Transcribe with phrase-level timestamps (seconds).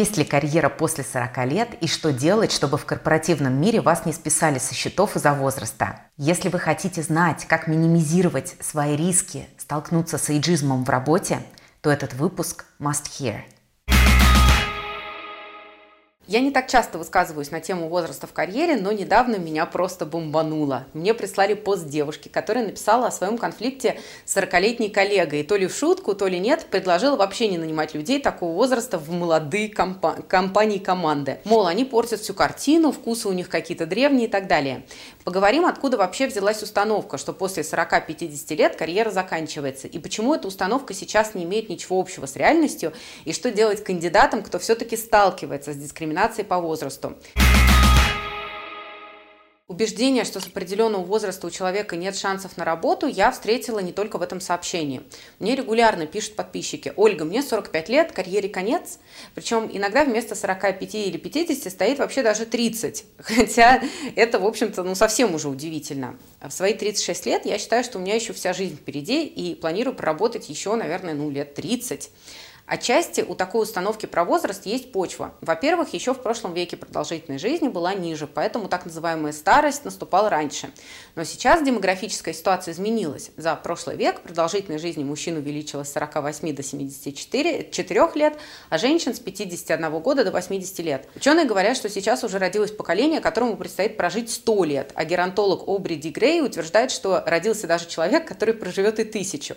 [0.00, 4.14] Есть ли карьера после 40 лет и что делать, чтобы в корпоративном мире вас не
[4.14, 6.00] списали со счетов из-за возраста?
[6.16, 11.42] Если вы хотите знать, как минимизировать свои риски столкнуться с эйджизмом в работе,
[11.82, 13.40] то этот выпуск must hear–
[16.30, 20.86] я не так часто высказываюсь на тему возраста в карьере, но недавно меня просто бомбануло.
[20.92, 25.42] Мне прислали пост девушки, которая написала о своем конфликте с 40-летней коллегой.
[25.42, 29.10] То ли в шутку, то ли нет, предложила вообще не нанимать людей такого возраста в
[29.10, 31.40] молодые компа- компании команды.
[31.44, 34.84] Мол, они портят всю картину, вкусы у них какие-то древние и так далее.
[35.24, 40.94] Поговорим, откуда вообще взялась установка, что после 40-50 лет карьера заканчивается, и почему эта установка
[40.94, 42.92] сейчас не имеет ничего общего с реальностью,
[43.24, 47.16] и что делать кандидатам, кто все-таки сталкивается с дискриминацией дискриминации по возрасту.
[49.68, 54.18] Убеждение, что с определенного возраста у человека нет шансов на работу, я встретила не только
[54.18, 55.00] в этом сообщении.
[55.38, 58.98] Мне регулярно пишут подписчики, Ольга, мне 45 лет, карьере конец.
[59.36, 63.04] Причем иногда вместо 45 или 50 стоит вообще даже 30.
[63.18, 63.80] Хотя
[64.16, 66.18] это, в общем-то, ну совсем уже удивительно.
[66.42, 69.94] В свои 36 лет я считаю, что у меня еще вся жизнь впереди и планирую
[69.94, 72.10] проработать еще, наверное, ну лет 30.
[72.70, 75.34] Отчасти у такой установки про возраст есть почва.
[75.40, 80.70] Во-первых, еще в прошлом веке продолжительность жизни была ниже, поэтому так называемая старость наступала раньше.
[81.16, 83.32] Но сейчас демографическая ситуация изменилась.
[83.36, 89.16] За прошлый век продолжительность жизни мужчин увеличилась с 48 до 74 4 лет, а женщин
[89.16, 91.08] с 51 года до 80 лет.
[91.16, 95.96] Ученые говорят, что сейчас уже родилось поколение, которому предстоит прожить 100 лет, а геронтолог Обри
[95.96, 99.56] Ди Грей утверждает, что родился даже человек, который проживет и тысячу.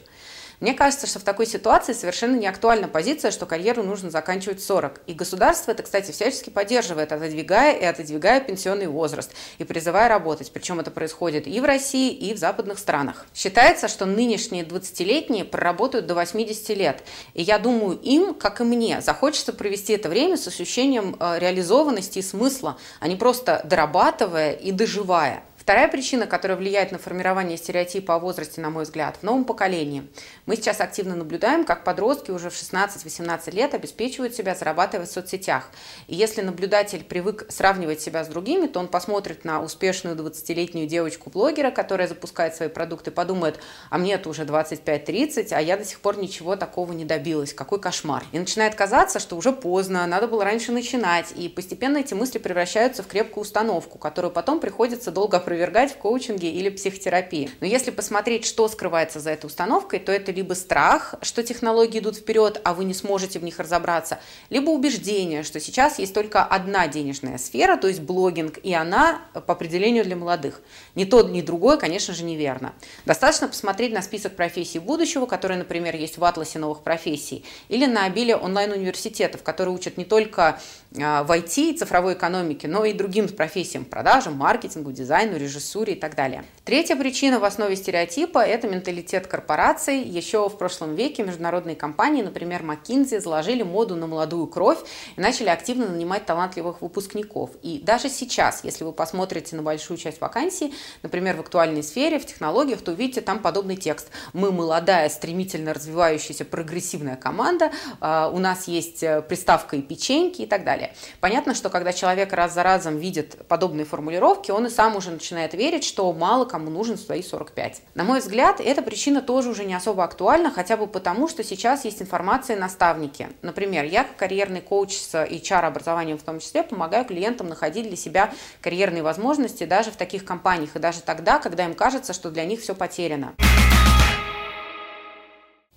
[0.59, 4.65] Мне кажется, что в такой ситуации совершенно не актуальна позиция, что карьеру нужно заканчивать в
[4.65, 5.01] 40.
[5.07, 10.51] И государство это, кстати, всячески поддерживает, отодвигая и отодвигая пенсионный возраст и призывая работать.
[10.51, 13.25] Причем это происходит и в России, и в западных странах.
[13.33, 17.03] Считается, что нынешние 20-летние проработают до 80 лет.
[17.33, 22.19] И я думаю, им, как и мне, захочется провести это время с ощущением э, реализованности
[22.19, 25.43] и смысла, а не просто дорабатывая и доживая.
[25.63, 30.05] Вторая причина, которая влияет на формирование стереотипа о возрасте, на мой взгляд, в новом поколении.
[30.45, 35.69] Мы сейчас активно наблюдаем, как подростки уже в 16-18 лет обеспечивают себя, зарабатывая в соцсетях.
[36.07, 41.71] И если наблюдатель привык сравнивать себя с другими, то он посмотрит на успешную 20-летнюю девочку-блогера,
[41.71, 43.57] которая запускает свои продукты, подумает,
[43.89, 47.79] а мне это уже 25-30, а я до сих пор ничего такого не добилась, какой
[47.79, 48.25] кошмар.
[48.33, 53.01] И начинает казаться, что уже поздно, надо было раньше начинать, и постепенно эти мысли превращаются
[53.01, 57.49] в крепкую установку, которую потом приходится долго опровергать в коучинге или психотерапии.
[57.59, 62.17] Но если посмотреть, что скрывается за этой установкой, то это либо страх, что технологии идут
[62.17, 64.19] вперед, а вы не сможете в них разобраться,
[64.49, 69.53] либо убеждение, что сейчас есть только одна денежная сфера, то есть блогинг, и она по
[69.53, 70.61] определению для молодых.
[70.95, 72.73] Ни то, ни другое, конечно же, неверно.
[73.05, 78.05] Достаточно посмотреть на список профессий будущего, которые, например, есть в атласе новых профессий, или на
[78.05, 80.59] обилие онлайн-университетов, которые учат не только
[80.99, 85.95] а, в IT и цифровой экономике, но и другим профессиям, продажам, маркетингу, дизайну, режиссуре и
[85.95, 86.43] так далее.
[86.63, 90.01] Третья причина в основе стереотипа– это менталитет корпораций.
[90.01, 94.79] Еще в прошлом веке международные компании, например, McKinsey, заложили моду на молодую кровь
[95.15, 97.51] и начали активно нанимать талантливых выпускников.
[97.61, 102.25] И даже сейчас, если вы посмотрите на большую часть вакансий, например, в актуальной сфере, в
[102.25, 104.09] технологиях, то увидите там подобный текст.
[104.31, 110.45] Мы молодая, стремительно развивающаяся, прогрессивная команда, а, у нас есть э, приставка и печеньки и
[110.45, 110.95] так далее.
[111.19, 115.32] Понятно, что когда человек раз за разом видит подобные формулировки, он и сам уже начинает
[115.53, 117.81] верить, что мало кому нужен свои 45.
[117.95, 121.85] На мой взгляд, эта причина тоже уже не особо актуальна, хотя бы потому, что сейчас
[121.85, 123.29] есть информация и наставники.
[123.41, 128.33] Например, я как карьерный коуч с HR-образованием в том числе помогаю клиентам находить для себя
[128.61, 132.61] карьерные возможности даже в таких компаниях и даже тогда, когда им кажется, что для них
[132.61, 133.33] все потеряно.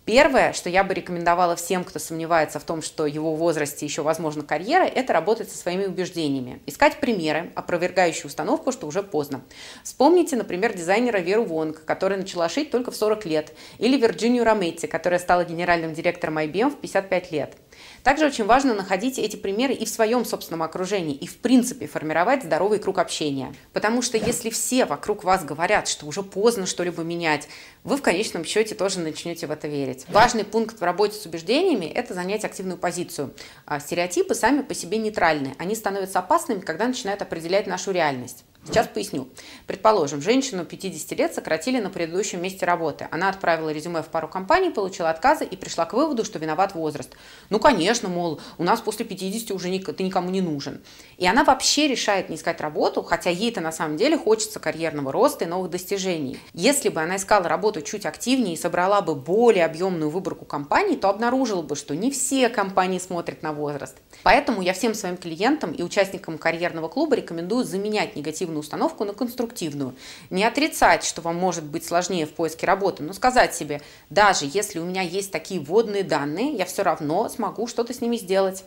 [0.06, 4.44] Первое, что я бы рекомендовала всем, кто сомневается в том, что его возрасте еще возможна
[4.44, 6.60] карьера, это работать со своими убеждениями.
[6.64, 9.42] Искать примеры, опровергающие установку, что уже поздно.
[9.82, 14.86] Вспомните, например, дизайнера Веру Вонг, которая начала шить только в 40 лет, или Вирджинию Рометти,
[14.86, 17.56] которая стала генеральным директором IBM в 55 лет.
[18.02, 22.44] Также очень важно находить эти примеры и в своем собственном окружении, и в принципе формировать
[22.44, 23.54] здоровый круг общения.
[23.72, 27.48] Потому что если все вокруг вас говорят, что уже поздно что-либо менять,
[27.84, 30.06] вы в конечном счете тоже начнете в это верить.
[30.08, 33.34] Важный пункт в работе с убеждениями– это занять активную позицию.
[33.64, 35.54] А стереотипы сами по себе нейтральны.
[35.58, 38.44] Они становятся опасными, когда начинают определять нашу реальность.
[38.66, 39.28] Сейчас поясню.
[39.66, 43.08] Предположим, женщину 50 лет сократили на предыдущем месте работы.
[43.10, 47.10] Она отправила резюме в пару компаний, получила отказы и пришла к выводу, что виноват возраст.
[47.48, 50.82] Ну, конечно, мол, у нас после 50 уже ник- ты никому не нужен.
[51.16, 55.44] И она вообще решает не искать работу, хотя ей-то на самом деле хочется карьерного роста
[55.44, 56.38] и новых достижений.
[56.52, 61.08] Если бы она искала работу чуть активнее и собрала бы более объемную выборку компаний, то
[61.08, 63.96] обнаружила бы, что не все компании смотрят на возраст.
[64.22, 69.12] Поэтому я всем своим клиентам и участникам карьерного клуба рекомендую заменять негативную негативную установку на
[69.12, 69.94] конструктивную.
[70.30, 73.80] Не отрицать, что вам может быть сложнее в поиске работы, но сказать себе,
[74.10, 78.16] даже если у меня есть такие вводные данные, я все равно смогу что-то с ними
[78.16, 78.64] сделать.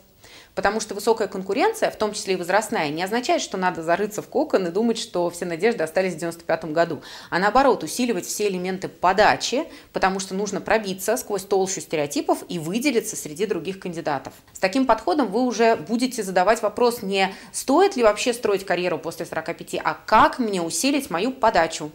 [0.54, 4.28] Потому что высокая конкуренция, в том числе и возрастная, не означает, что надо зарыться в
[4.28, 7.02] кокон и думать, что все надежды остались в 95 году.
[7.30, 13.16] А наоборот, усиливать все элементы подачи, потому что нужно пробиться сквозь толщу стереотипов и выделиться
[13.16, 14.32] среди других кандидатов.
[14.52, 19.26] С таким подходом вы уже будете задавать вопрос не стоит ли вообще строить карьеру после
[19.26, 21.90] 45, а как мне усилить мою подачу.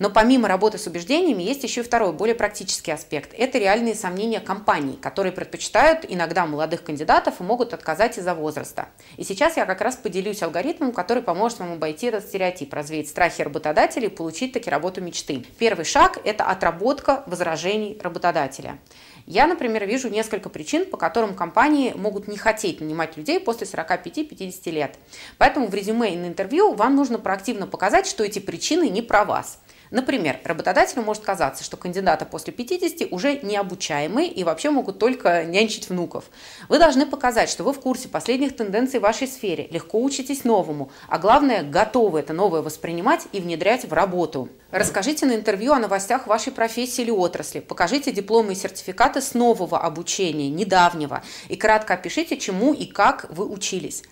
[0.00, 3.32] Но помимо работы с убеждениями есть еще и второй, более практический аспект.
[3.38, 8.88] Это реальные сомнения компаний, которые предпочитают иногда молодых кандидатов и могут отказать из-за возраста.
[9.18, 13.42] И сейчас я как раз поделюсь алгоритмом, который поможет вам обойти этот стереотип, развеять страхи
[13.42, 15.46] работодателей и получить таки работу мечты.
[15.58, 18.78] Первый шаг– это отработка возражений работодателя.
[19.26, 24.70] Я, например, вижу несколько причин, по которым компании могут не хотеть нанимать людей после 45-50
[24.70, 24.98] лет.
[25.38, 29.24] Поэтому в резюме и на интервью вам нужно проактивно показать, что эти причины не про
[29.24, 29.60] вас.
[29.94, 35.88] Например, работодателю может казаться, что кандидаты после 50 уже необучаемые и вообще могут только нянчить
[35.88, 36.24] внуков.
[36.68, 40.90] Вы должны показать, что вы в курсе последних тенденций в вашей сфере, легко учитесь новому,
[41.08, 44.48] а главное, готовы это новое воспринимать и внедрять в работу.
[44.72, 49.78] Расскажите на интервью о новостях вашей профессии или отрасли, покажите дипломы и сертификаты с нового
[49.78, 54.02] обучения, недавнего, и кратко опишите, чему и как вы учились.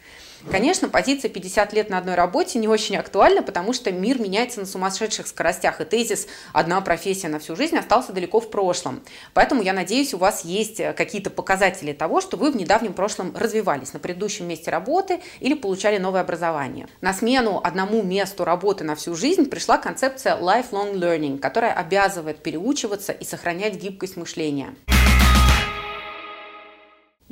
[0.51, 4.67] Конечно, позиция 50 лет на одной работе не очень актуальна, потому что мир меняется на
[4.67, 9.03] сумасшедших скоростях, и тезис «одна профессия на всю жизнь» остался далеко в прошлом.
[9.35, 13.37] Поэтому я надеюсь, у вас есть э, какие-то показатели того, что вы в недавнем прошлом
[13.37, 16.89] развивались на предыдущем месте работы или получали новое образование.
[17.01, 23.13] На смену одному месту работы на всю жизнь пришла концепция lifelong learning, которая обязывает переучиваться
[23.13, 24.75] и сохранять гибкость мышления.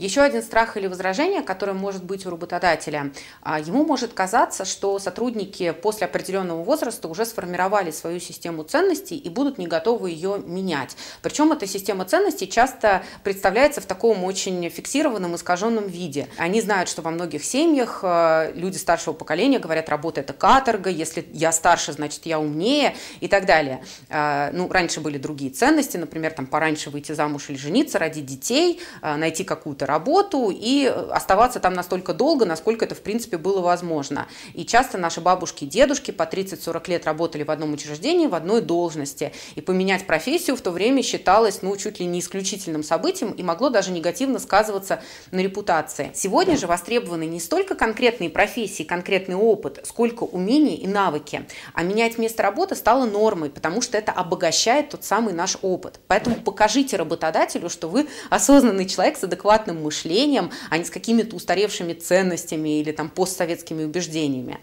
[0.01, 3.13] Еще один страх или возражение, которое может быть у работодателя,
[3.43, 9.29] а, ему может казаться, что сотрудники после определенного возраста уже сформировали свою систему ценностей и
[9.29, 10.97] будут не готовы ее менять.
[11.21, 16.29] Причем эта система ценностей часто представляется в таком очень фиксированном, искаженном виде.
[16.39, 21.29] Они знают, что во многих семьях а, люди старшего поколения говорят, работа это каторга, если
[21.35, 23.85] я старше, значит я умнее и так далее.
[24.09, 28.81] А, ну, раньше были другие ценности, например, там пораньше выйти замуж или жениться, родить детей,
[29.03, 34.27] найти какую-то работу и оставаться там настолько долго, насколько это, в принципе, было возможно.
[34.55, 38.63] И часто наши бабушки и дедушки по 30-40 лет работали в одном учреждении, в одной
[38.63, 39.33] должности.
[39.57, 43.69] И поменять профессию в то время считалось, ну, чуть ли не исключительным событием и могло
[43.69, 46.13] даже негативно сказываться на репутации.
[46.15, 51.47] Сегодня же востребованы не столько конкретные профессии, конкретный опыт, сколько умения и навыки.
[51.75, 56.01] А менять место работы стало нормой, потому что это обогащает тот самый наш опыт.
[56.07, 61.93] Поэтому покажите работодателю, что вы осознанный человек с адекватным мышлением, а не с какими-то устаревшими
[61.93, 64.59] ценностями или там постсоветскими убеждениями.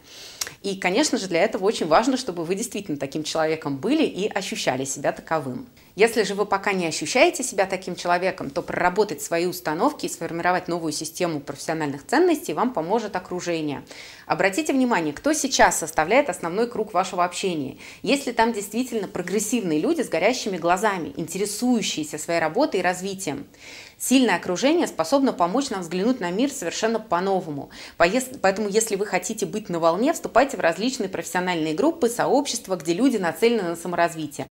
[0.63, 4.86] И, конечно же, для этого очень важно, чтобы вы действительно таким человеком были и ощущали
[4.86, 5.67] себя таковым.
[5.98, 10.68] Если же вы пока не ощущаете себя таким человеком, то проработать свои установки и сформировать
[10.68, 13.84] новую систему профессиональных ценностей вам поможет окружение.
[14.27, 17.80] Обратите внимание, кто сейчас составляет основной круг вашего общения.
[18.04, 23.48] Если там действительно прогрессивные люди с горящими глазами, интересующиеся своей работой и развитием.
[23.98, 27.72] Сильное окружение способно помочь нам взглянуть на мир совершенно по-новому.
[27.98, 33.18] Поэтому, если вы хотите быть на волне, вступайте в различные профессиональные группы, сообщества, где люди
[33.18, 34.46] нацелены на саморазвитие.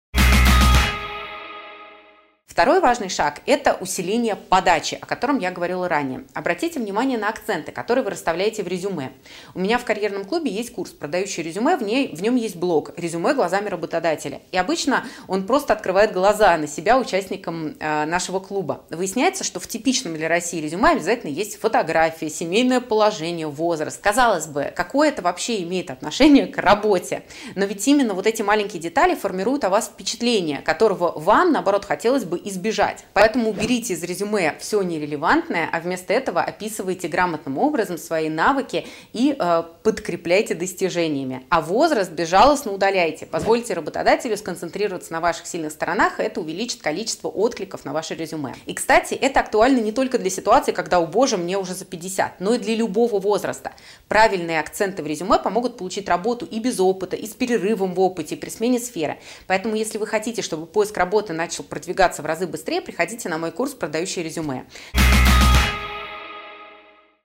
[2.63, 6.23] Второй важный шаг– это усиление подачи, о котором я говорила ранее.
[6.33, 9.11] Обратите внимание на акценты, которые вы расставляете в резюме.
[9.57, 12.97] У меня в карьерном клубе есть курс «Продающий резюме», в, ней, в нем есть блог
[12.97, 14.43] «Резюме глазами работодателя».
[14.53, 18.85] И обычно он просто открывает глаза на себя участникам э, нашего клуба.
[18.91, 24.01] Выясняется, что в типичном для России резюме обязательно есть фотография, семейное положение, возраст.
[24.01, 27.25] Казалось бы, какое это вообще имеет отношение к работе?
[27.57, 32.23] Но ведь именно вот эти маленькие детали формируют о вас впечатление, которого вам, наоборот, хотелось
[32.23, 33.05] бы избежать.
[33.13, 39.35] Поэтому уберите из резюме все нерелевантное, а вместо этого описывайте грамотным образом свои навыки и
[39.39, 41.45] э, подкрепляйте достижениями.
[41.49, 43.27] А возраст безжалостно удаляйте.
[43.27, 48.55] Позвольте работодателю сконцентрироваться на ваших сильных сторонах, и это увеличит количество откликов на ваше резюме.
[48.67, 52.41] И, кстати, это актуально не только для ситуации, когда, у боже, мне уже за 50,
[52.41, 53.73] но и для любого возраста.
[54.09, 58.35] Правильные акценты в резюме помогут получить работу и без опыта, и с перерывом в опыте,
[58.35, 59.19] и при смене сферы.
[59.47, 63.53] Поэтому, если вы хотите, чтобы поиск работы начал продвигаться в разы быстрее, приходите на мой
[63.53, 64.65] курс «Продающий резюме».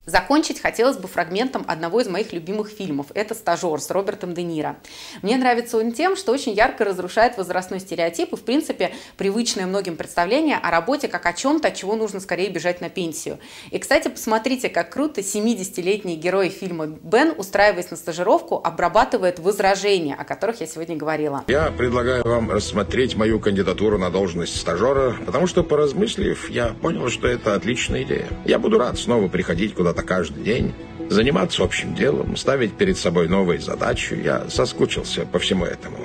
[0.07, 3.07] Закончить хотелось бы фрагментом одного из моих любимых фильмов.
[3.13, 4.77] Это «Стажер» с Робертом Де Ниро.
[5.21, 9.97] Мне нравится он тем, что очень ярко разрушает возрастной стереотип и, в принципе, привычное многим
[9.97, 13.39] представление о работе как о чем-то, от чего нужно скорее бежать на пенсию.
[13.69, 20.23] И, кстати, посмотрите, как круто 70-летний герой фильма Бен, устраиваясь на стажировку, обрабатывает возражения, о
[20.23, 21.43] которых я сегодня говорила.
[21.47, 27.27] Я предлагаю вам рассмотреть мою кандидатуру на должность стажера, потому что, поразмыслив, я понял, что
[27.27, 28.29] это отличная идея.
[28.45, 30.73] Я буду рад снова приходить куда куда-то каждый день,
[31.09, 34.13] заниматься общим делом, ставить перед собой новые задачи.
[34.23, 35.97] Я соскучился по всему этому.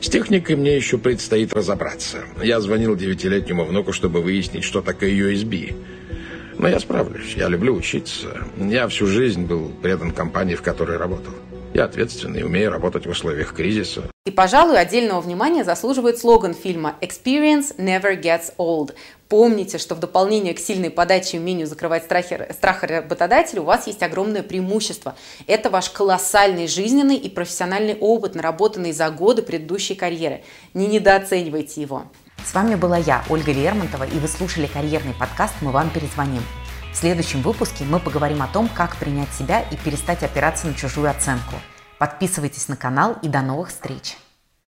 [0.00, 2.18] С техникой мне еще предстоит разобраться.
[2.42, 5.74] Я звонил девятилетнему внуку, чтобы выяснить, что такое USB.
[6.58, 7.34] Но я справлюсь.
[7.36, 8.28] Я люблю учиться.
[8.56, 11.32] Я всю жизнь был предан компании, в которой работал.
[11.74, 14.04] Я ответственный, умею работать в условиях кризиса.
[14.26, 18.94] И, пожалуй, отдельного внимания заслуживает слоган фильма «Experience never gets old».
[19.28, 23.86] Помните, что в дополнение к сильной подаче и умению закрывать страхи, страх работодателя у вас
[23.86, 25.16] есть огромное преимущество.
[25.46, 30.44] Это ваш колоссальный жизненный и профессиональный опыт, наработанный за годы предыдущей карьеры.
[30.74, 32.04] Не недооценивайте его.
[32.44, 36.42] С вами была я, Ольга Лермонтова, и вы слушали карьерный подкаст «Мы вам перезвоним».
[36.92, 41.10] В следующем выпуске мы поговорим о том, как принять себя и перестать опираться на чужую
[41.10, 41.54] оценку.
[41.98, 44.16] Подписывайтесь на канал и до новых встреч!